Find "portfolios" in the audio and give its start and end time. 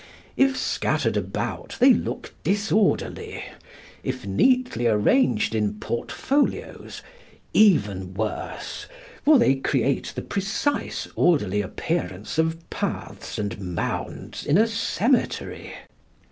5.75-7.03